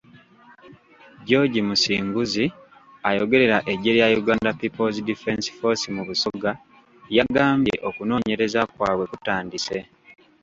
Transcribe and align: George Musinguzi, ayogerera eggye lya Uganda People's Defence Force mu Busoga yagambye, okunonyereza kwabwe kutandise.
George 1.27 1.59
Musinguzi, 1.67 2.45
ayogerera 3.09 3.57
eggye 3.71 3.91
lya 3.97 4.07
Uganda 4.21 4.49
People's 4.59 4.97
Defence 5.09 5.45
Force 5.57 5.85
mu 5.95 6.03
Busoga 6.09 6.51
yagambye, 7.17 7.73
okunonyereza 7.89 8.61
kwabwe 8.73 9.05
kutandise. 9.11 9.77